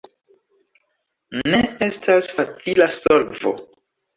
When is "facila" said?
2.39-2.89